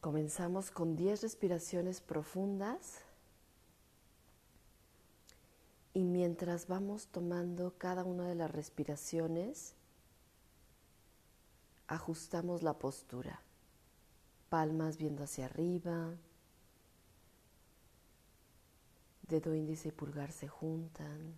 Comenzamos 0.00 0.70
con 0.70 0.96
10 0.96 1.22
respiraciones 1.22 2.00
profundas 2.00 3.00
y 5.92 6.04
mientras 6.04 6.68
vamos 6.68 7.08
tomando 7.08 7.74
cada 7.76 8.04
una 8.04 8.26
de 8.26 8.34
las 8.34 8.50
respiraciones, 8.50 9.74
ajustamos 11.86 12.62
la 12.62 12.78
postura. 12.78 13.42
Palmas 14.48 14.96
viendo 14.96 15.24
hacia 15.24 15.44
arriba, 15.44 16.14
dedo 19.28 19.54
índice 19.54 19.88
y 19.88 19.92
pulgar 19.92 20.32
se 20.32 20.48
juntan, 20.48 21.34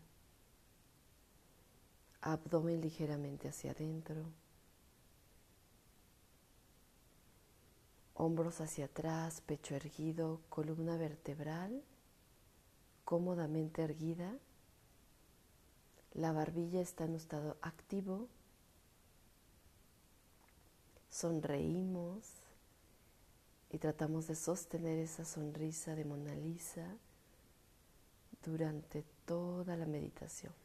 abdomen 2.20 2.80
ligeramente 2.80 3.48
hacia 3.48 3.72
adentro. 3.72 4.22
Hombros 8.14 8.60
hacia 8.60 8.86
atrás, 8.86 9.40
pecho 9.40 9.74
erguido, 9.74 10.40
columna 10.48 10.96
vertebral 10.96 11.82
cómodamente 13.04 13.82
erguida, 13.82 14.38
la 16.14 16.32
barbilla 16.32 16.80
está 16.80 17.04
en 17.04 17.10
un 17.10 17.16
estado 17.16 17.56
activo, 17.62 18.28
sonreímos 21.10 22.26
y 23.70 23.78
tratamos 23.78 24.28
de 24.28 24.34
sostener 24.34 24.98
esa 24.98 25.24
sonrisa 25.24 25.94
de 25.94 26.04
Mona 26.04 26.34
Lisa 26.34 26.96
durante 28.44 29.04
toda 29.24 29.76
la 29.76 29.86
meditación. 29.86 30.61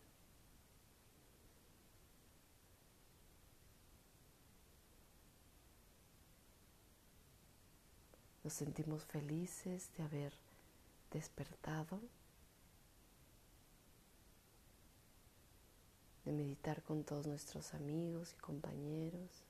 Nos 8.47 8.53
sentimos 8.53 9.03
felices 9.03 9.89
de 9.97 10.03
haber 10.03 10.31
despertado, 11.11 11.99
de 16.23 16.31
meditar 16.31 16.81
con 16.81 17.03
todos 17.03 17.27
nuestros 17.27 17.73
amigos 17.73 18.33
y 18.37 18.39
compañeros. 18.39 19.43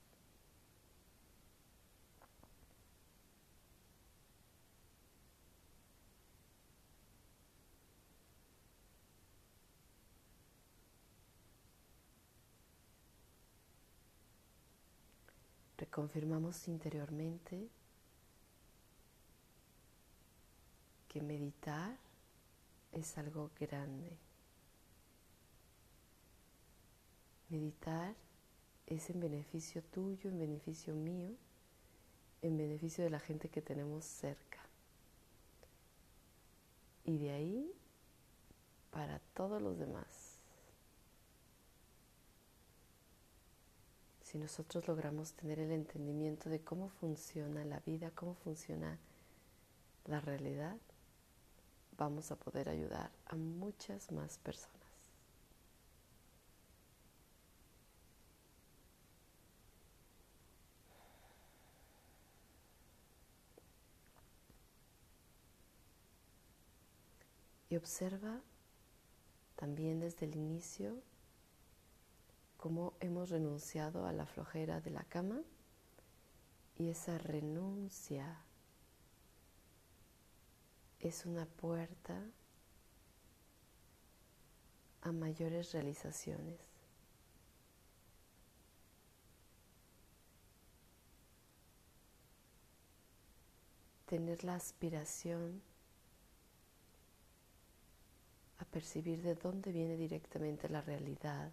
Reconfirmamos 15.78 16.68
interiormente 16.68 17.70
meditar 21.22 21.98
es 22.92 23.18
algo 23.18 23.52
grande. 23.60 24.18
Meditar 27.50 28.16
es 28.88 29.10
en 29.10 29.20
beneficio 29.20 29.84
tuyo, 29.84 30.30
en 30.30 30.40
beneficio 30.40 30.94
mío, 30.94 31.32
en 32.42 32.58
beneficio 32.58 33.04
de 33.04 33.10
la 33.10 33.20
gente 33.20 33.50
que 33.50 33.62
tenemos 33.62 34.06
cerca. 34.06 34.60
Y 37.06 37.18
de 37.18 37.32
ahí 37.32 37.72
para 38.92 39.20
todos 39.34 39.62
los 39.62 39.78
demás. 39.78 40.38
Si 44.24 44.38
nosotros 44.38 44.88
logramos 44.88 45.34
tener 45.34 45.60
el 45.60 45.72
entendimiento 45.72 46.50
de 46.50 46.60
cómo 46.60 46.90
funciona 46.90 47.64
la 47.64 47.80
vida, 47.80 48.12
cómo 48.12 48.34
funciona 48.34 48.98
la 50.06 50.20
realidad, 50.20 50.78
vamos 51.98 52.32
a 52.32 52.36
poder 52.36 52.70
ayudar 52.70 53.12
a 53.26 53.36
muchas 53.36 54.12
más 54.12 54.38
personas. 54.38 54.78
Y 67.70 67.76
observa 67.76 68.42
también 69.58 70.00
desde 70.00 70.26
el 70.26 70.36
inicio 70.36 71.02
cómo 72.56 72.94
hemos 73.02 73.30
renunciado 73.30 74.06
a 74.06 74.14
la 74.14 74.26
flojera 74.26 74.80
de 74.80 74.92
la 74.92 75.04
cama 75.04 75.42
y 76.78 76.90
esa 76.90 77.18
renuncia 77.18 78.47
es 81.00 81.26
una 81.26 81.46
puerta 81.46 82.22
a 85.02 85.12
mayores 85.12 85.72
realizaciones. 85.72 86.60
Tener 94.06 94.44
la 94.44 94.56
aspiración 94.56 95.62
a 98.60 98.66
percibir 98.66 99.22
de 99.22 99.36
dónde 99.36 99.72
viene 99.72 99.98
directamente 99.98 100.70
la 100.70 100.82
realidad 100.82 101.52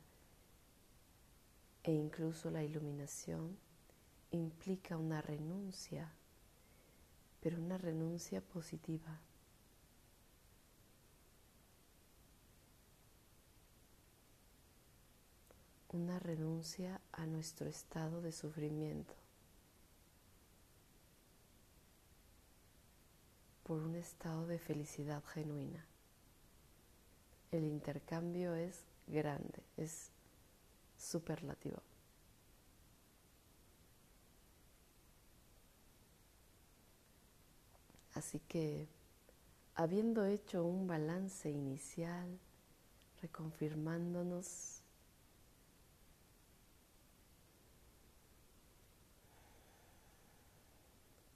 e 1.83 1.93
incluso 1.93 2.51
la 2.51 2.63
iluminación 2.63 3.59
implica 4.31 4.97
una 4.97 5.21
renuncia, 5.21 6.11
pero 7.41 7.61
una 7.61 7.77
renuncia 7.77 8.41
positiva. 8.41 9.21
Una 15.95 16.19
renuncia 16.19 17.01
a 17.13 17.25
nuestro 17.25 17.69
estado 17.69 18.21
de 18.21 18.33
sufrimiento 18.33 19.15
por 23.63 23.81
un 23.81 23.95
estado 23.95 24.47
de 24.47 24.59
felicidad 24.59 25.23
genuina. 25.25 25.87
El 27.53 27.63
intercambio 27.65 28.55
es 28.55 28.85
grande, 29.07 29.63
es 29.77 30.11
superlativo. 30.99 31.81
Así 38.15 38.41
que, 38.41 38.89
habiendo 39.77 40.25
hecho 40.25 40.65
un 40.65 40.89
balance 40.89 41.51
inicial, 41.51 42.39
reconfirmándonos 43.23 44.84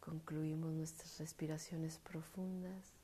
Concluimos 0.09 0.73
nuestras 0.73 1.19
respiraciones 1.19 1.99
profundas. 1.99 2.98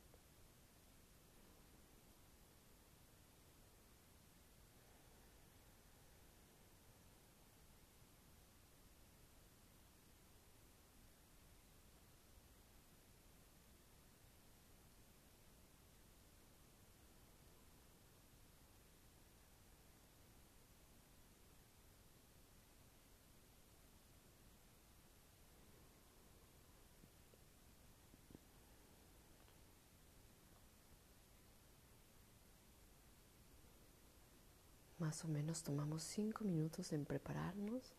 Más 35.04 35.22
o 35.22 35.28
menos 35.28 35.62
tomamos 35.62 36.02
cinco 36.02 36.44
minutos 36.44 36.94
en 36.94 37.04
prepararnos. 37.04 37.92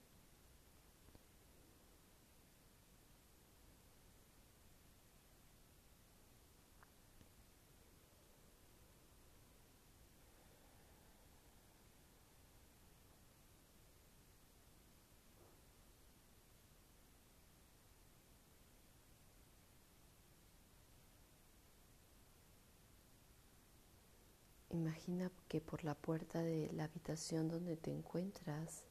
Imagina 24.86 25.32
que 25.48 25.62
por 25.62 25.84
la 25.84 25.96
puerta 25.96 26.44
de 26.44 26.72
la 26.74 26.84
habitación 26.84 27.48
donde 27.50 27.76
te 27.76 27.90
encuentras 27.90 28.84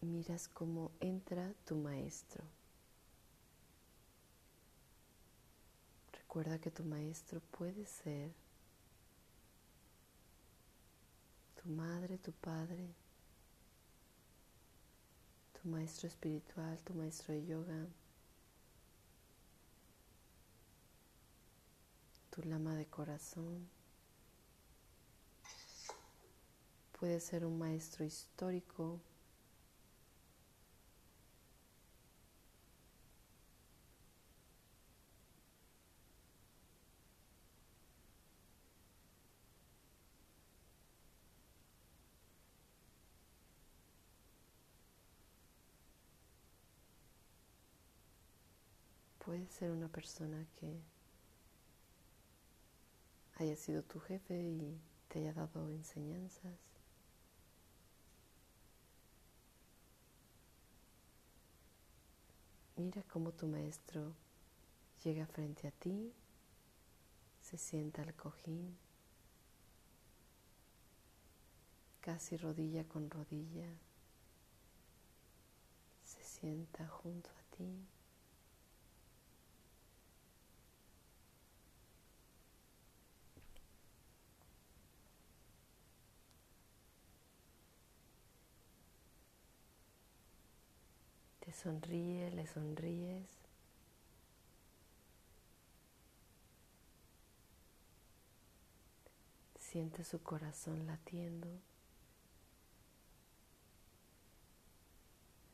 miras 0.00 0.48
cómo 0.48 0.90
entra 1.00 1.52
tu 1.66 1.76
maestro. 1.76 2.42
Recuerda 6.14 6.58
que 6.58 6.70
tu 6.70 6.82
maestro 6.82 7.42
puede 7.50 7.84
ser 7.84 8.32
tu 11.62 11.68
madre, 11.68 12.16
tu 12.16 12.32
padre, 12.32 12.88
tu 15.52 15.68
maestro 15.68 16.08
espiritual, 16.08 16.78
tu 16.84 16.94
maestro 16.94 17.34
de 17.34 17.44
yoga, 17.44 17.86
tu 22.34 22.42
lama 22.48 22.74
de 22.74 22.86
corazón. 22.86 23.68
Puede 26.98 27.20
ser 27.20 27.44
un 27.46 27.58
maestro 27.58 28.04
histórico, 28.04 29.00
Puede 49.24 49.46
ser 49.48 49.70
una 49.70 49.88
persona 49.88 50.44
que 50.60 50.82
haya 53.36 53.56
sido 53.56 53.82
tu 53.82 54.00
jefe 54.00 54.40
y 54.40 54.80
te 55.08 55.20
haya 55.20 55.32
dado 55.32 55.70
enseñanzas. 55.70 56.58
Mira 62.76 63.02
cómo 63.04 63.32
tu 63.32 63.46
maestro 63.46 64.12
llega 65.04 65.26
frente 65.26 65.68
a 65.68 65.70
ti, 65.70 66.12
se 67.40 67.56
sienta 67.56 68.02
al 68.02 68.14
cojín, 68.14 68.76
casi 72.00 72.36
rodilla 72.36 72.84
con 72.84 73.08
rodilla, 73.10 73.68
se 76.04 76.22
sienta 76.22 76.88
junto 76.88 77.30
a 77.30 77.56
ti. 77.56 77.93
Sonríe, 91.54 92.30
le 92.30 92.46
sonríes. 92.46 93.28
Siente 99.58 100.04
su 100.04 100.22
corazón 100.22 100.86
latiendo. 100.86 101.48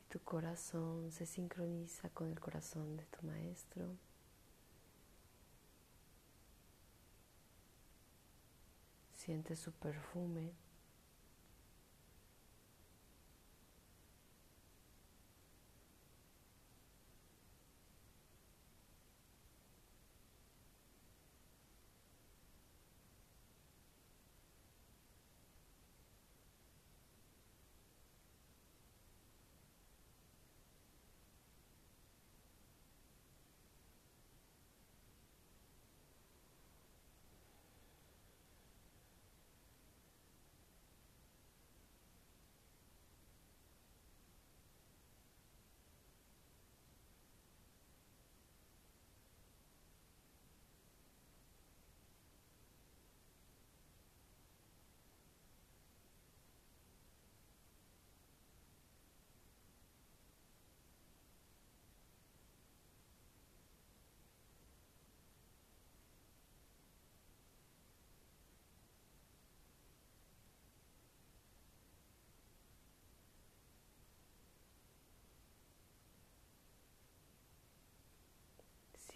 Y 0.00 0.12
tu 0.12 0.20
corazón 0.20 1.12
se 1.12 1.26
sincroniza 1.26 2.11
con 2.11 2.29
el 2.29 2.41
corazón 2.41 2.97
de 2.97 3.05
tu 3.05 3.26
maestro. 3.26 3.97
Siente 9.17 9.55
su 9.55 9.73
perfume. 9.73 10.52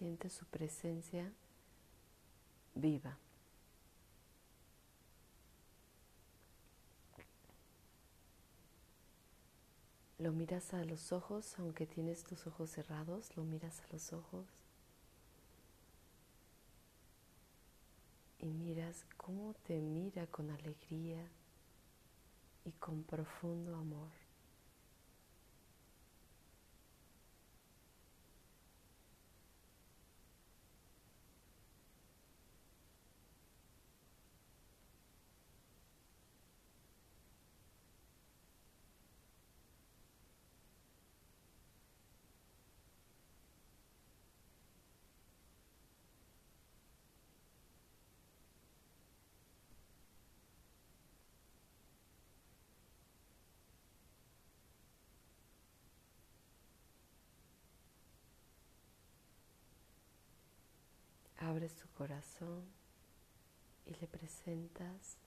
Siente 0.05 0.29
su 0.29 0.45
presencia 0.45 1.33
viva. 2.75 3.17
Lo 10.19 10.31
miras 10.33 10.75
a 10.75 10.85
los 10.85 11.11
ojos, 11.13 11.59
aunque 11.59 11.87
tienes 11.87 12.23
tus 12.23 12.47
ojos 12.47 12.69
cerrados, 12.69 13.35
lo 13.35 13.45
miras 13.45 13.81
a 13.81 13.87
los 13.95 14.13
ojos 14.13 14.47
y 18.41 18.49
miras 18.49 19.07
cómo 19.17 19.55
te 19.67 19.81
mira 19.81 20.27
con 20.27 20.51
alegría 20.51 21.27
y 22.67 22.73
con 22.73 23.05
profundo 23.05 23.75
amor. 23.75 24.24
Abres 61.55 61.77
tu 61.77 61.87
corazón 61.91 62.65
y 63.87 63.95
le 63.95 64.09
presentas 64.09 65.19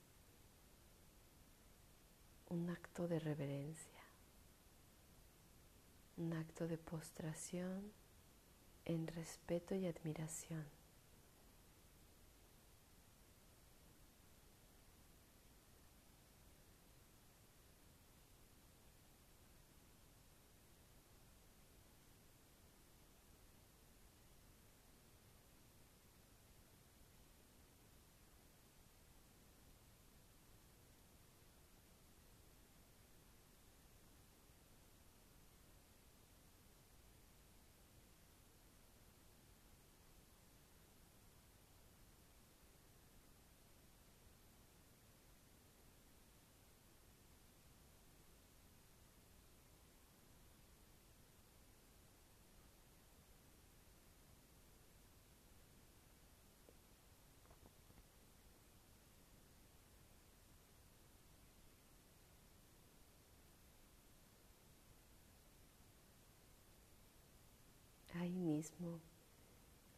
un 2.49 2.69
acto 2.69 3.07
de 3.07 3.17
reverencia, 3.17 4.03
un 6.17 6.33
acto 6.33 6.67
de 6.67 6.77
postración 6.77 7.93
en 8.83 9.07
respeto 9.07 9.73
y 9.73 9.85
admiración. 9.85 10.65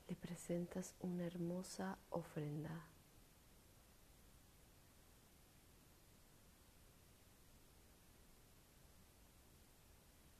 Le 0.07 0.15
presentas 0.15 0.95
una 1.01 1.25
hermosa 1.25 1.97
ofrenda. 2.09 2.85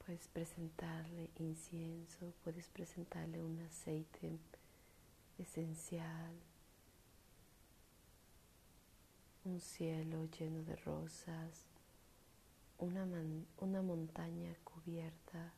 Puedes 0.06 0.28
presentarle 0.28 1.30
incienso, 1.36 2.34
puedes 2.44 2.68
presentarle 2.70 3.44
un 3.44 3.60
aceite 3.62 4.40
esencial, 5.38 6.34
un 9.46 9.60
cielo 9.60 10.26
lleno 10.32 10.64
de 10.64 10.76
rosas, 10.78 11.68
una, 12.80 13.08
una 13.60 13.82
montaña 13.82 14.56
cubierta 14.64 15.54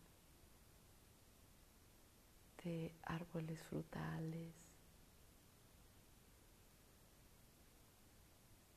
de 2.64 2.94
árboles 3.04 3.62
frutales. 3.64 4.54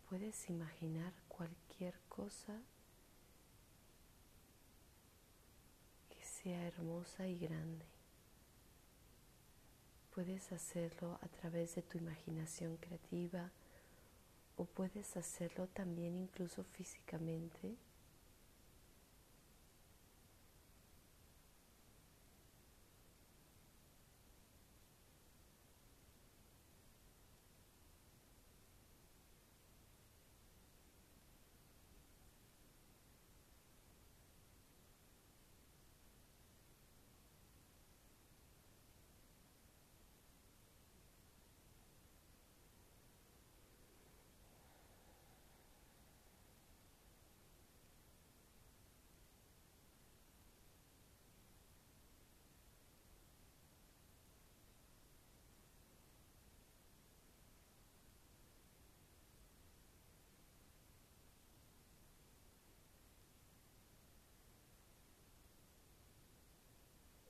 Puedes 0.08 0.48
imaginar 0.48 1.12
cualquier 1.28 1.98
cosa 2.08 2.60
que 6.10 6.24
sea 6.24 6.66
hermosa 6.66 7.26
y 7.26 7.38
grande. 7.38 7.86
Puedes 10.14 10.52
hacerlo 10.52 11.18
a 11.22 11.28
través 11.28 11.74
de 11.74 11.82
tu 11.82 11.98
imaginación 11.98 12.76
creativa 12.76 13.50
o 14.56 14.64
puedes 14.64 15.16
hacerlo 15.16 15.66
también 15.66 16.16
incluso 16.16 16.62
físicamente 16.62 17.76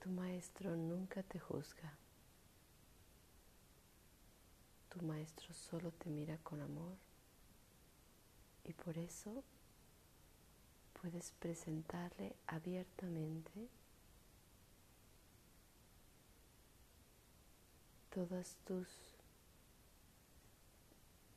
Tu 0.05 0.11
maestro 0.11 0.75
nunca 0.75 1.23
te 1.23 1.39
juzga. 1.39 1.91
Tu 4.89 5.01
maestro 5.03 5.51
solo 5.51 5.91
te 5.93 6.11
mira 6.11 6.37
con 6.43 6.61
amor 6.61 6.95
y 8.65 8.73
por 8.73 8.99
eso 8.99 9.43
puedes 11.01 11.31
presentarle 11.39 12.35
abiertamente 12.45 13.67
todas 18.13 18.57
tus 18.63 18.87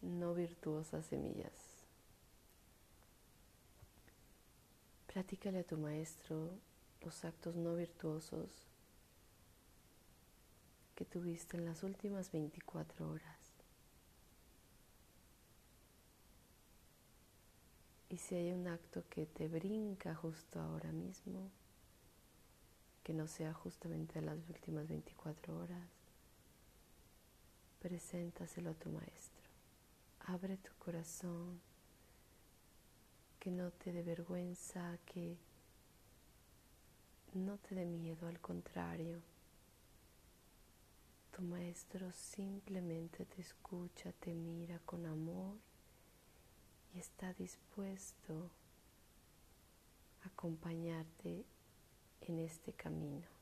no 0.02 0.34
virtuosas 0.34 1.06
semillas. 1.06 1.86
Platícale 5.06 5.60
a 5.60 5.64
tu 5.64 5.78
maestro 5.78 6.67
los 7.08 7.24
actos 7.24 7.56
no 7.56 7.74
virtuosos 7.74 8.50
que 10.94 11.06
tuviste 11.06 11.56
en 11.56 11.64
las 11.64 11.82
últimas 11.82 12.30
24 12.30 13.10
horas. 13.10 13.38
Y 18.10 18.18
si 18.18 18.34
hay 18.34 18.52
un 18.52 18.68
acto 18.68 19.04
que 19.08 19.24
te 19.24 19.48
brinca 19.48 20.14
justo 20.14 20.60
ahora 20.60 20.92
mismo, 20.92 21.50
que 23.02 23.14
no 23.14 23.26
sea 23.26 23.54
justamente 23.54 24.20
las 24.20 24.46
últimas 24.50 24.86
24 24.86 25.58
horas, 25.58 25.88
preséntaselo 27.80 28.72
a 28.72 28.74
tu 28.74 28.90
maestro. 28.90 29.48
Abre 30.26 30.58
tu 30.58 30.74
corazón, 30.78 31.58
que 33.40 33.50
no 33.50 33.70
te 33.70 33.92
dé 33.94 34.02
vergüenza, 34.02 34.98
que 35.06 35.38
no 37.34 37.58
te 37.58 37.74
dé 37.74 37.84
miedo, 37.84 38.26
al 38.26 38.40
contrario. 38.40 39.20
Tu 41.30 41.42
maestro 41.42 42.10
simplemente 42.12 43.24
te 43.24 43.40
escucha, 43.40 44.12
te 44.12 44.34
mira 44.34 44.80
con 44.80 45.06
amor 45.06 45.56
y 46.94 46.98
está 46.98 47.32
dispuesto 47.34 48.50
a 50.24 50.28
acompañarte 50.28 51.44
en 52.22 52.38
este 52.40 52.72
camino. 52.72 53.37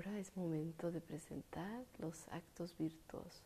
Ahora 0.00 0.18
es 0.18 0.34
momento 0.34 0.90
de 0.90 1.02
presentar 1.02 1.84
los 1.98 2.26
actos 2.28 2.74
virtuosos. 2.78 3.42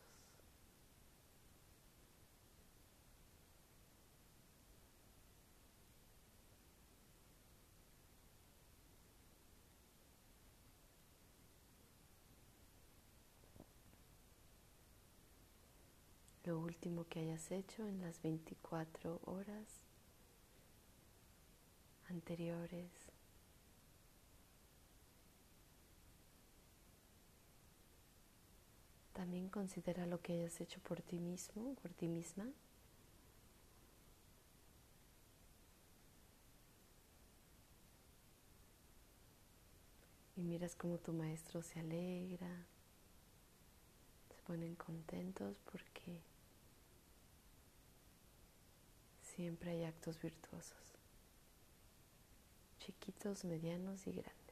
Lo 16.45 16.61
último 16.61 17.05
que 17.09 17.19
hayas 17.19 17.51
hecho 17.51 17.89
en 17.89 18.01
las 18.01 18.23
24 18.23 19.21
horas 19.25 19.81
anteriores 22.09 22.93
también 29.35 29.51
considera 29.51 30.07
lo 30.07 30.21
que 30.21 30.33
hayas 30.33 30.61
hecho 30.61 30.79
por 30.79 31.03
ti 31.03 31.19
mismo, 31.19 31.75
por 31.83 31.93
ti 31.93 32.07
misma. 32.07 32.47
Y 40.37 40.43
miras 40.43 40.77
cómo 40.77 40.99
tu 40.99 41.13
maestro 41.13 41.63
se 41.63 41.81
alegra, 41.81 42.65
se 44.29 44.41
ponen 44.47 44.77
contentos 44.77 45.57
porque 45.73 46.21
siempre 49.35 49.73
hay 49.73 49.83
actos 49.83 50.23
virtuosos, 50.23 50.95
chiquitos, 52.79 53.45
medianos 53.45 54.07
y 54.07 54.13
grandes. 54.13 54.44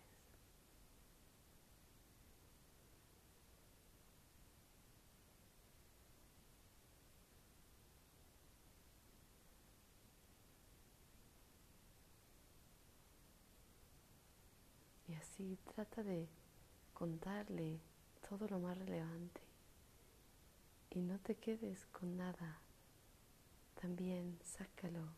Y 15.38 15.56
trata 15.74 16.02
de 16.02 16.28
contarle 16.92 17.80
todo 18.28 18.46
lo 18.48 18.58
más 18.58 18.76
relevante 18.78 19.40
y 20.90 21.00
no 21.00 21.18
te 21.18 21.36
quedes 21.36 21.86
con 21.86 22.16
nada. 22.16 22.60
También 23.80 24.38
sácalo. 24.44 25.08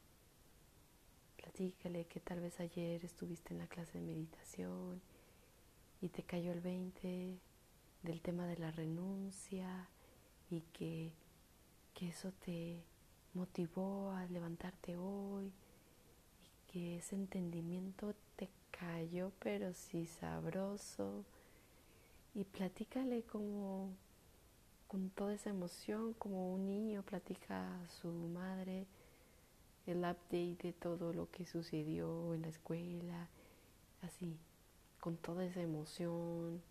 Platícale 1.37 2.07
que 2.07 2.21
tal 2.21 2.41
vez 2.41 2.61
ayer 2.61 3.05
estuviste 3.05 3.53
en 3.53 3.59
la 3.59 3.67
clase 3.67 3.99
de 3.99 4.05
meditación 4.05 5.03
y 6.01 6.09
te 6.09 6.23
cayó 6.23 6.53
el 6.53 6.61
20 6.61 7.39
del 8.03 8.21
tema 8.21 8.47
de 8.47 8.57
la 8.57 8.71
renuncia 8.71 9.89
y 10.51 10.61
que, 10.73 11.13
que 11.93 12.09
eso 12.09 12.33
te 12.45 12.83
motivó 13.35 14.13
a 14.13 14.27
levantarte 14.27 14.97
hoy 14.97 15.47
y 15.47 16.73
que 16.73 16.97
ese 16.99 17.17
entendimiento 17.17 18.15
cayó, 18.79 19.33
pero 19.39 19.73
sí 19.73 20.07
sabroso. 20.07 21.25
Y 22.35 22.45
platícale 22.45 23.23
como 23.23 23.91
con 24.89 25.11
toda 25.11 25.35
esa 25.35 25.51
emoción, 25.51 26.15
como 26.15 26.55
un 26.55 26.67
niño 26.67 27.03
platica 27.03 27.83
a 27.83 27.89
su 27.89 28.09
madre 28.09 28.87
el 29.87 29.99
update 29.99 30.57
de 30.63 30.73
todo 30.73 31.13
lo 31.13 31.31
que 31.31 31.45
sucedió 31.45 32.33
en 32.35 32.43
la 32.43 32.49
escuela, 32.49 33.29
así, 34.03 34.39
con 35.01 35.17
toda 35.17 35.45
esa 35.45 35.61
emoción. 35.61 36.63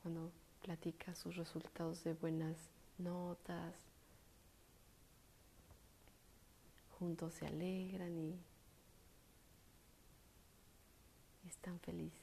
Cuando 0.00 0.32
platica 0.62 1.14
sus 1.14 1.36
resultados 1.36 2.02
de 2.04 2.14
buenas 2.14 2.56
notas, 2.98 3.74
juntos 6.98 7.34
se 7.34 7.46
alegran 7.46 8.16
y 8.16 8.38
están 11.52 11.78
felices. 11.80 12.21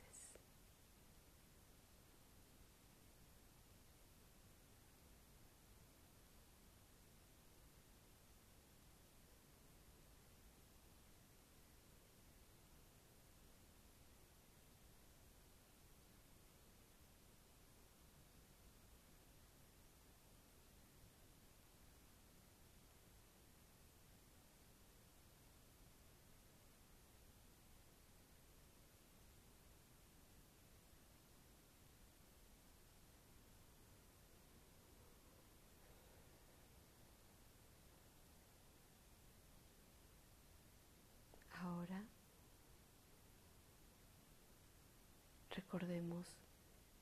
Recordemos 45.69 46.25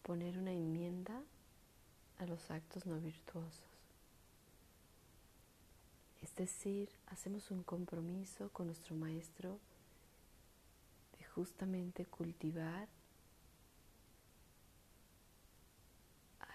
poner 0.03 0.37
una 0.37 0.51
enmienda 0.51 1.23
a 2.17 2.25
los 2.25 2.51
actos 2.51 2.85
no 2.85 2.99
virtuosos. 2.99 3.63
Es 6.21 6.35
decir, 6.35 6.89
hacemos 7.07 7.49
un 7.49 7.63
compromiso 7.63 8.49
con 8.49 8.67
nuestro 8.67 8.93
maestro 8.93 9.57
de 11.17 11.23
justamente 11.27 12.05
cultivar 12.07 12.89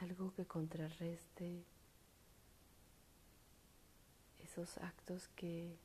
algo 0.01 0.35
que 0.35 0.45
contrarreste 0.45 1.65
esos 4.45 4.77
actos 4.77 5.29
que 5.29 5.79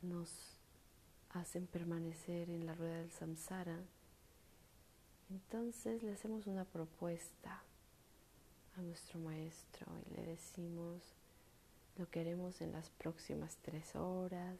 nos 0.00 0.59
hacen 1.30 1.66
permanecer 1.66 2.50
en 2.50 2.66
la 2.66 2.74
rueda 2.74 2.96
del 2.96 3.12
samsara, 3.12 3.78
entonces 5.30 6.02
le 6.02 6.12
hacemos 6.12 6.46
una 6.46 6.64
propuesta 6.64 7.62
a 8.76 8.82
nuestro 8.82 9.20
maestro 9.20 9.86
y 10.06 10.14
le 10.14 10.26
decimos 10.26 11.14
lo 11.96 12.08
que 12.08 12.20
haremos 12.20 12.60
en 12.60 12.72
las 12.72 12.90
próximas 12.90 13.56
tres 13.62 13.94
horas 13.94 14.58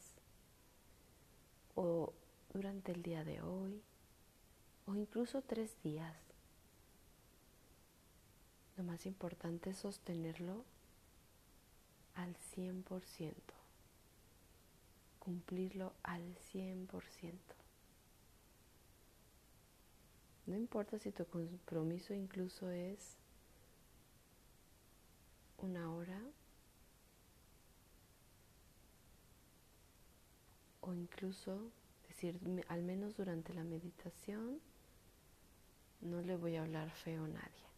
o 1.74 2.12
durante 2.52 2.92
el 2.92 3.02
día 3.02 3.24
de 3.24 3.40
hoy 3.40 3.82
o 4.86 4.94
incluso 4.94 5.42
tres 5.42 5.74
días. 5.82 6.16
Lo 8.76 8.84
más 8.84 9.06
importante 9.06 9.70
es 9.70 9.78
sostenerlo 9.78 10.64
al 12.14 12.36
100% 12.56 13.59
cumplirlo 15.20 15.92
al 16.02 16.34
100%. 16.52 17.38
No 20.46 20.56
importa 20.56 20.98
si 20.98 21.12
tu 21.12 21.24
compromiso 21.26 22.12
incluso 22.12 22.70
es 22.70 23.18
una 25.58 25.94
hora 25.94 26.20
o 30.80 30.92
incluso 30.92 31.70
decir 32.08 32.40
al 32.68 32.82
menos 32.82 33.16
durante 33.16 33.54
la 33.54 33.62
meditación 33.62 34.60
no 36.00 36.22
le 36.22 36.36
voy 36.36 36.56
a 36.56 36.62
hablar 36.62 36.90
feo 36.90 37.24
a 37.24 37.28
nadie. 37.28 37.68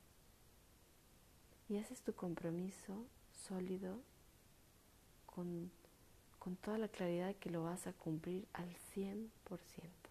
Y 1.68 1.78
haces 1.78 2.02
tu 2.02 2.14
compromiso 2.14 3.06
sólido 3.32 4.00
con 5.26 5.70
con 6.42 6.56
toda 6.56 6.76
la 6.76 6.88
claridad 6.88 7.36
que 7.36 7.50
lo 7.50 7.62
vas 7.62 7.86
a 7.86 7.92
cumplir 7.92 8.48
al 8.52 8.68
100%. 8.96 10.01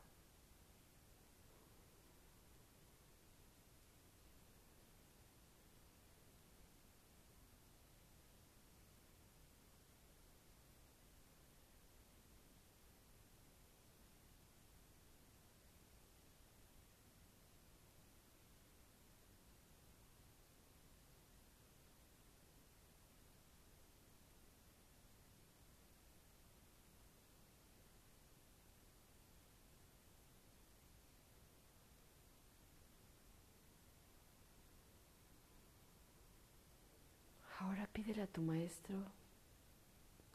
A 38.22 38.28
tu 38.28 38.42
maestro 38.42 38.96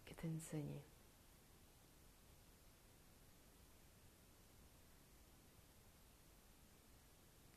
que 0.04 0.14
te 0.14 0.26
enseñe. 0.26 0.82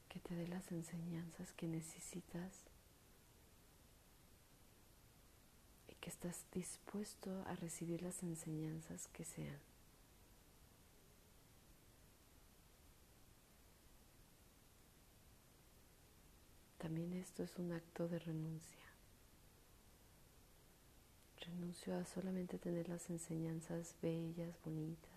Que 0.08 0.20
te 0.20 0.36
dé 0.36 0.48
las 0.48 0.72
enseñanzas 0.72 1.52
que 1.54 1.68
necesitas 1.68 2.54
y 5.88 5.96
que 5.96 6.10
estás 6.10 6.46
dispuesto 6.52 7.44
a 7.48 7.56
recibir 7.56 8.02
las 8.02 8.22
enseñanzas 8.24 9.08
que 9.08 9.26
sean. 9.26 9.60
También 16.78 17.14
esto 17.14 17.44
es 17.44 17.58
un 17.58 17.74
acto 17.74 18.08
de 18.08 18.20
renuncia 18.20 18.89
renuncio 21.50 21.98
a 21.98 22.06
solamente 22.06 22.58
tener 22.58 22.90
las 22.90 23.10
enseñanzas 23.10 23.96
bellas, 24.02 24.56
bonitas, 24.64 25.10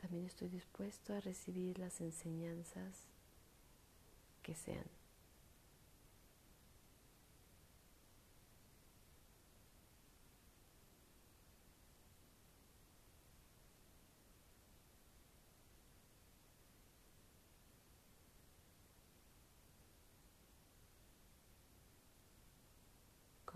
También 0.00 0.26
estoy 0.26 0.48
dispuesto 0.48 1.14
a 1.14 1.20
recibir 1.20 1.78
las 1.78 2.00
enseñanzas 2.02 3.08
que 4.42 4.54
sean. 4.54 4.84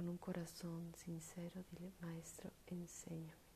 Un 0.09 0.17
corazón 0.17 0.95
sincero, 0.97 1.63
dile, 1.71 1.93
Maestro, 2.01 2.51
enséñame. 2.67 3.48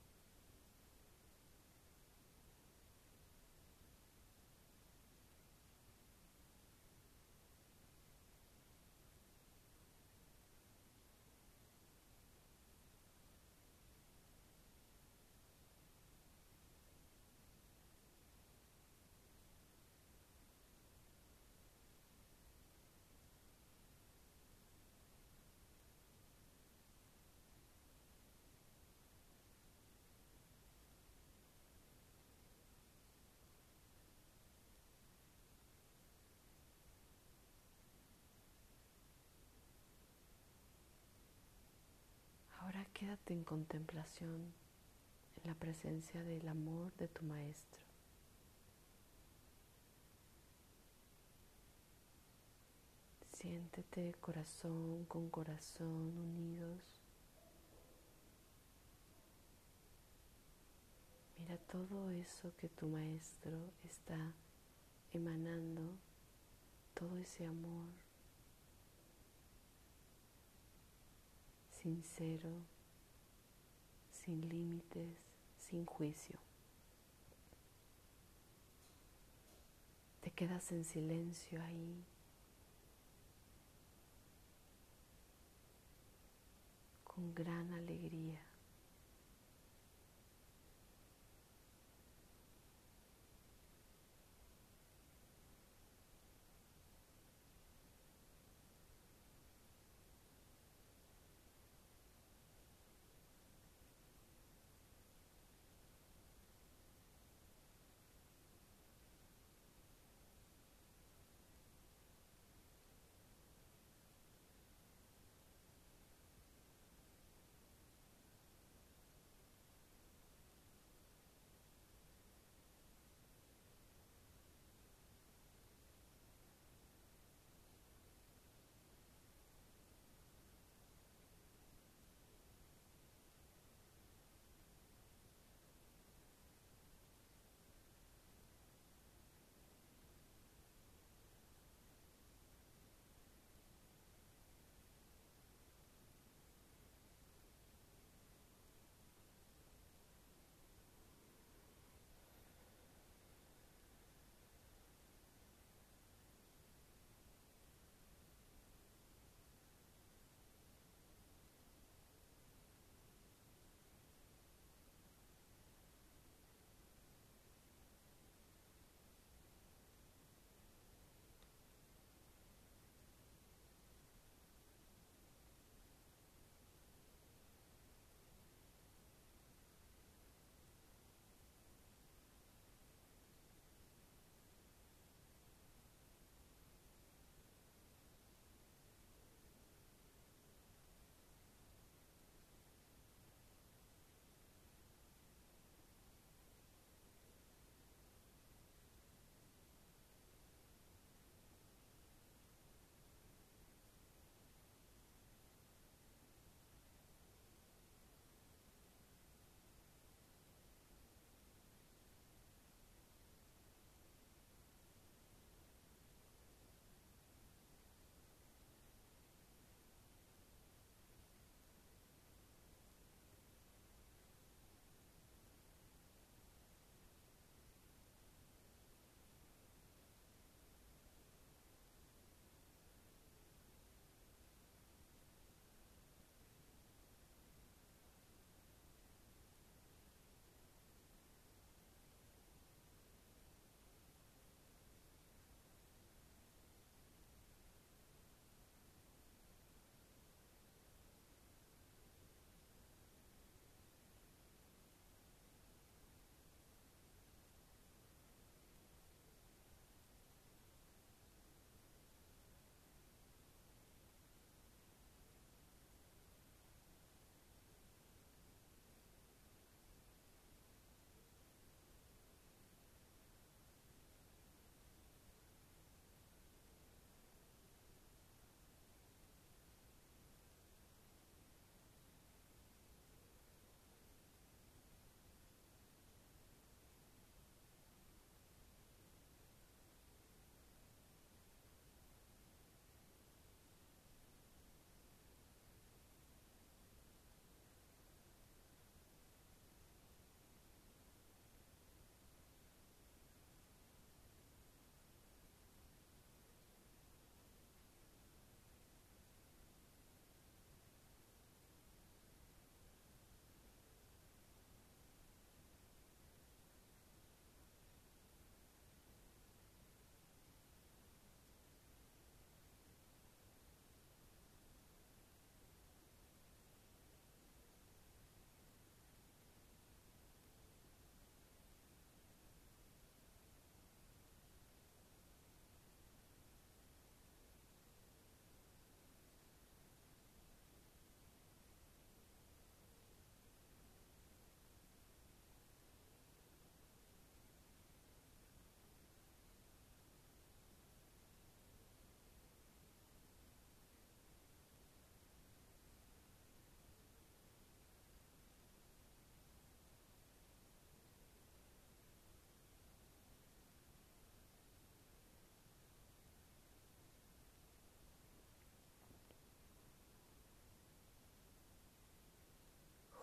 En 43.27 43.45
contemplación 43.45 44.53
en 45.37 45.49
la 45.49 45.55
presencia 45.55 46.23
del 46.25 46.49
amor 46.49 46.93
de 46.95 47.09
tu 47.09 47.23
maestro. 47.25 47.83
Siéntete 53.33 54.15
corazón 54.21 55.05
con 55.07 55.29
corazón 55.29 56.17
unidos. 56.17 56.81
Mira 61.39 61.59
todo 61.71 62.11
eso 62.13 62.53
que 62.57 62.69
tu 62.69 62.87
maestro 62.87 63.59
está 63.85 64.33
emanando, 65.13 65.83
todo 66.95 67.19
ese 67.19 67.45
amor 67.45 67.89
sincero, 71.83 72.63
sin 74.25 74.49
límites, 74.49 75.19
sin 75.59 75.85
juicio. 75.85 76.39
Te 80.21 80.31
quedas 80.31 80.71
en 80.73 80.85
silencio 80.85 81.63
ahí. 81.63 82.05
con 87.15 87.35
gran 87.35 87.71
alegría. 87.75 88.41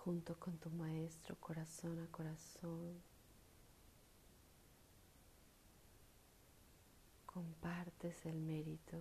Junto 0.04 0.36
con 0.40 0.58
tu 0.58 0.70
maestro 0.70 1.36
corazón 1.36 2.00
a 2.00 2.08
corazón. 2.08 3.02
Compartes 7.26 8.26
el 8.26 8.40
mérito 8.40 8.98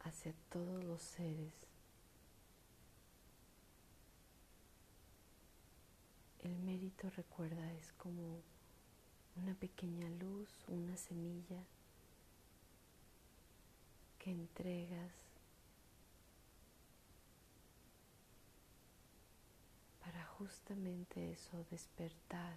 hacia 0.00 0.32
todos 0.50 0.82
los 0.84 1.02
seres. 1.02 1.52
El 6.40 6.58
mérito, 6.60 7.10
recuerda, 7.10 7.72
es 7.74 7.92
como 7.92 8.40
una 9.36 9.54
pequeña 9.54 10.08
luz, 10.08 10.48
una 10.68 10.96
semilla 10.96 11.62
que 14.18 14.30
entregas 14.30 15.12
para 20.00 20.27
justamente 20.38 21.32
eso, 21.32 21.64
despertar 21.70 22.56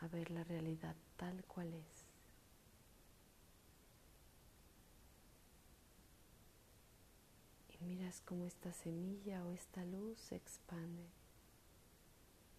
a 0.00 0.08
ver 0.08 0.30
la 0.30 0.44
realidad 0.44 0.94
tal 1.16 1.42
cual 1.44 1.72
es. 1.72 2.04
Y 7.80 7.84
miras 7.84 8.20
cómo 8.20 8.44
esta 8.44 8.72
semilla 8.72 9.44
o 9.44 9.52
esta 9.52 9.84
luz 9.86 10.18
se 10.18 10.36
expande 10.36 11.08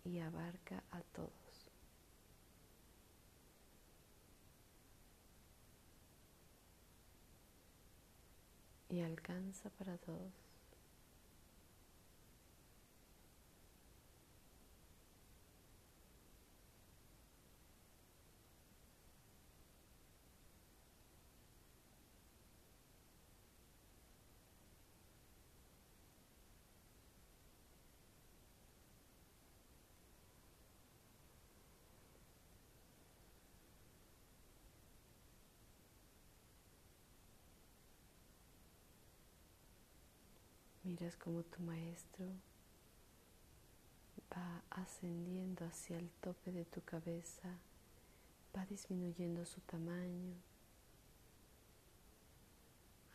y 0.03 0.19
abarca 0.19 0.83
a 0.91 1.01
todos. 1.01 1.31
Y 8.89 9.01
alcanza 9.01 9.69
para 9.69 9.97
todos. 9.97 10.48
Miras 40.99 41.15
como 41.15 41.43
tu 41.43 41.61
maestro 41.61 42.25
va 44.35 44.61
ascendiendo 44.69 45.65
hacia 45.65 45.97
el 45.97 46.09
tope 46.21 46.51
de 46.51 46.65
tu 46.65 46.81
cabeza, 46.83 47.57
va 48.55 48.65
disminuyendo 48.65 49.45
su 49.45 49.61
tamaño 49.61 50.33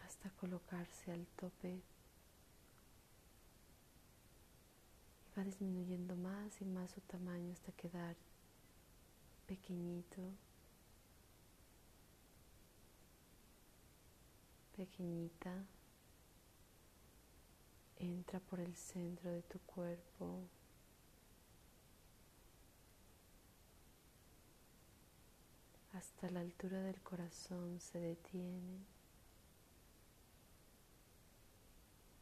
hasta 0.06 0.30
colocarse 0.30 1.12
al 1.12 1.26
tope. 1.36 1.82
Y 5.26 5.38
va 5.38 5.44
disminuyendo 5.44 6.16
más 6.16 6.62
y 6.62 6.64
más 6.64 6.90
su 6.90 7.02
tamaño 7.02 7.52
hasta 7.52 7.72
quedar 7.72 8.16
pequeñito, 9.46 10.22
pequeñita 14.74 15.66
entra 18.04 18.40
por 18.40 18.60
el 18.60 18.74
centro 18.76 19.30
de 19.30 19.42
tu 19.42 19.58
cuerpo. 19.60 20.40
Hasta 25.92 26.30
la 26.30 26.40
altura 26.40 26.80
del 26.82 27.00
corazón 27.02 27.80
se 27.80 28.00
detiene 28.00 28.78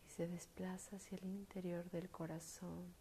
y 0.06 0.10
se 0.10 0.28
desplaza 0.28 0.96
hacia 0.96 1.18
el 1.18 1.24
interior 1.24 1.90
del 1.90 2.10
corazón 2.10 2.92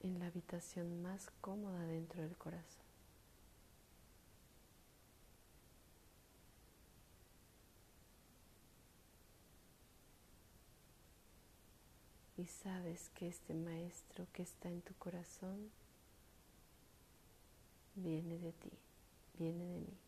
en 0.00 0.18
la 0.18 0.26
habitación 0.26 1.02
más 1.02 1.30
cómoda 1.40 1.82
dentro 1.86 2.22
del 2.22 2.36
corazón. 2.36 2.85
Y 12.36 12.46
sabes 12.46 13.10
que 13.14 13.28
este 13.28 13.54
maestro 13.54 14.26
que 14.32 14.42
está 14.42 14.68
en 14.68 14.82
tu 14.82 14.94
corazón 14.94 15.70
viene 17.94 18.38
de 18.38 18.52
ti, 18.52 18.72
viene 19.38 19.64
de 19.64 19.80
mí. 19.80 19.98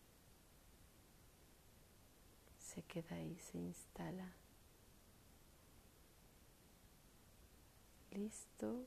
Se 2.58 2.82
queda 2.82 3.16
ahí, 3.16 3.38
se 3.38 3.58
instala. 3.58 4.30
Listo 8.10 8.84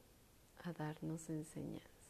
a 0.64 0.74
darnos 0.74 1.30
enseñanzas. 1.30 2.01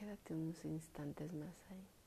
Quédate 0.00 0.32
unos 0.32 0.64
instantes 0.64 1.30
más 1.34 1.54
ahí. 1.68 1.99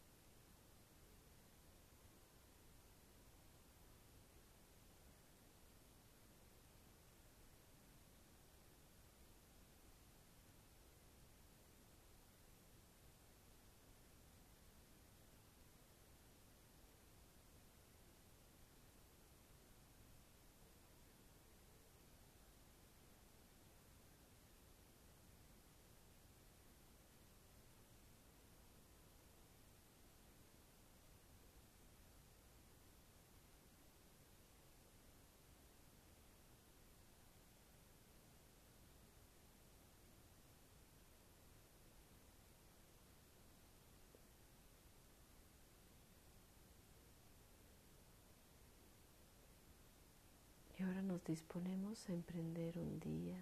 Disponemos 51.26 52.10
a 52.10 52.14
emprender 52.14 52.78
un 52.78 53.00
día 53.00 53.40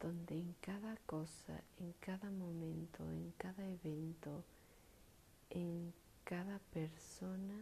donde 0.00 0.34
en 0.34 0.54
cada 0.60 0.96
cosa, 1.06 1.62
en 1.78 1.92
cada 2.00 2.30
momento, 2.30 3.10
en 3.10 3.32
cada 3.38 3.66
evento, 3.66 4.44
en 5.50 5.92
cada 6.24 6.58
persona, 6.72 7.60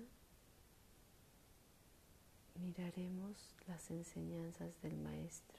miraremos 2.61 3.55
las 3.67 3.91
enseñanzas 3.91 4.71
del 4.83 4.97
Maestro. 4.97 5.59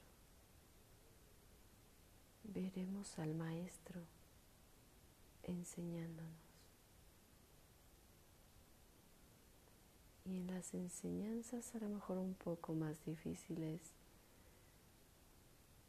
Veremos 2.44 3.18
al 3.18 3.34
Maestro 3.34 4.00
enseñándonos. 5.42 6.45
Y 10.26 10.38
en 10.38 10.48
las 10.48 10.74
enseñanzas 10.74 11.72
a 11.76 11.78
lo 11.78 11.88
mejor 11.88 12.18
un 12.18 12.34
poco 12.34 12.74
más 12.74 13.04
difíciles 13.04 13.80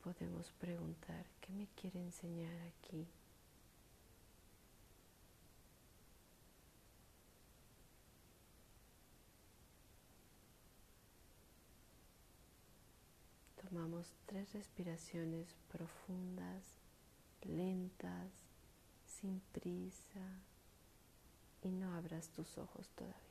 podemos 0.04 0.52
preguntar, 0.60 1.26
¿qué 1.42 1.52
me 1.54 1.68
quiere 1.76 2.00
enseñar 2.00 2.56
aquí? 2.62 3.08
Tomamos 13.60 14.14
tres 14.28 14.54
respiraciones 14.54 15.56
profundas, 15.68 16.64
lentas, 17.42 18.32
sin 19.06 19.42
prisa 19.52 20.42
y 21.64 21.72
no 21.72 21.94
abras 21.96 22.30
tus 22.30 22.58
ojos 22.58 22.88
todavía. 22.96 23.27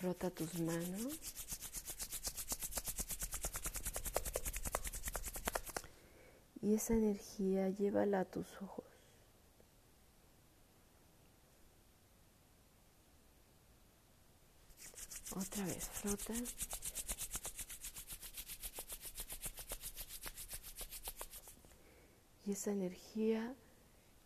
Frota 0.00 0.30
tus 0.30 0.58
manos. 0.58 1.12
Y 6.62 6.74
esa 6.74 6.94
energía 6.94 7.68
llévala 7.68 8.20
a 8.20 8.24
tus 8.24 8.46
ojos. 8.62 8.86
Otra 15.36 15.66
vez, 15.66 15.86
frota. 15.90 16.32
Y 22.46 22.52
esa 22.52 22.72
energía 22.72 23.54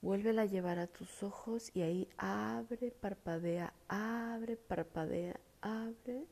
vuélvela 0.02 0.42
a 0.42 0.46
llevar 0.46 0.78
a 0.78 0.86
tus 0.86 1.22
ojos 1.24 1.72
y 1.74 1.82
ahí 1.82 2.08
abre, 2.16 2.92
parpadea, 2.92 3.74
abre, 3.88 4.56
parpadea, 4.56 5.40
abre. 5.64 6.26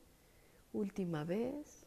Última 0.72 1.24
vez. 1.24 1.86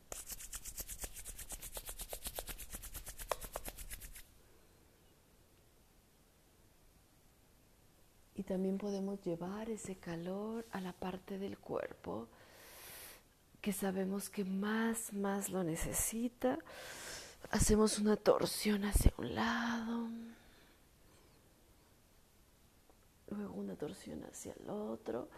Y 8.35 8.43
también 8.43 8.77
podemos 8.77 9.21
llevar 9.23 9.69
ese 9.69 9.95
calor 9.95 10.65
a 10.71 10.81
la 10.81 10.91
parte 10.91 11.39
del 11.39 11.57
cuerpo 11.57 12.27
que 13.65 13.73
sabemos 13.73 14.29
que 14.29 14.45
más, 14.45 15.11
más 15.13 15.49
lo 15.49 15.63
necesita. 15.63 16.59
Hacemos 17.49 17.97
una 17.97 18.15
torsión 18.15 18.85
hacia 18.85 19.11
un 19.17 19.33
lado, 19.33 20.07
luego 23.29 23.53
una 23.55 23.75
torsión 23.75 24.23
hacia 24.25 24.53
el 24.53 24.69
otro. 24.69 25.29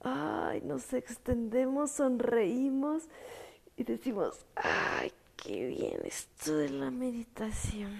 Ay, 0.00 0.60
nos 0.62 0.92
extendemos, 0.92 1.90
sonreímos 1.90 3.04
y 3.76 3.84
decimos, 3.84 4.46
ay, 4.54 5.12
qué 5.36 5.66
bien 5.66 6.00
esto 6.04 6.56
de 6.56 6.70
la 6.70 6.90
meditación. 6.90 7.92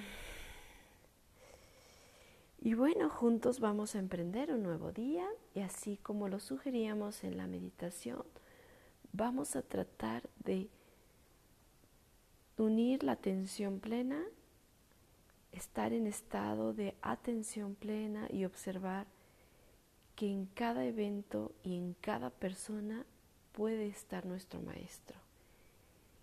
Y 2.60 2.74
bueno, 2.74 3.08
juntos 3.08 3.60
vamos 3.60 3.94
a 3.94 3.98
emprender 3.98 4.52
un 4.52 4.62
nuevo 4.62 4.92
día 4.92 5.26
y 5.54 5.60
así 5.60 5.96
como 5.96 6.28
lo 6.28 6.40
sugeríamos 6.40 7.22
en 7.24 7.36
la 7.36 7.46
meditación, 7.46 8.24
vamos 9.12 9.56
a 9.56 9.62
tratar 9.62 10.28
de 10.44 10.68
unir 12.56 13.04
la 13.04 13.12
atención 13.12 13.78
plena, 13.78 14.20
estar 15.52 15.92
en 15.92 16.06
estado 16.06 16.72
de 16.74 16.94
atención 17.00 17.74
plena 17.74 18.26
y 18.30 18.44
observar 18.44 19.06
que 20.18 20.28
en 20.28 20.46
cada 20.46 20.84
evento 20.84 21.52
y 21.62 21.76
en 21.76 21.94
cada 22.00 22.30
persona 22.30 23.06
puede 23.52 23.86
estar 23.86 24.26
nuestro 24.26 24.60
maestro. 24.60 25.16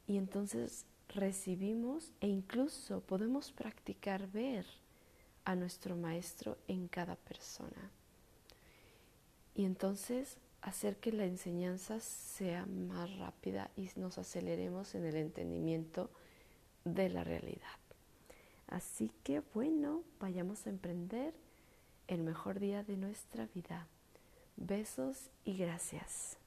Y 0.05 0.17
entonces 0.17 0.85
recibimos 1.07 2.11
e 2.19 2.27
incluso 2.27 2.99
podemos 2.99 3.53
practicar 3.53 4.27
ver 4.27 4.65
a 5.45 5.55
nuestro 5.55 5.95
maestro 5.95 6.57
en 6.67 6.89
cada 6.89 7.15
persona. 7.15 7.89
Y 9.55 9.63
entonces 9.63 10.39
hacer 10.61 10.97
que 10.97 11.13
la 11.13 11.23
enseñanza 11.23 12.01
sea 12.01 12.65
más 12.65 13.17
rápida 13.17 13.71
y 13.77 13.89
nos 13.95 14.17
aceleremos 14.17 14.93
en 14.93 15.05
el 15.05 15.15
entendimiento 15.15 16.09
de 16.83 17.07
la 17.07 17.23
realidad. 17.23 17.79
Así 18.67 19.09
que 19.23 19.41
bueno, 19.53 20.03
vayamos 20.19 20.67
a 20.67 20.69
emprender 20.69 21.44
el 22.07 22.21
mejor 22.21 22.59
día 22.59 22.83
de 22.83 22.97
nuestra 22.97 23.47
vida. 23.53 23.87
Besos 24.57 25.29
y 25.43 25.57
gracias. 25.57 26.37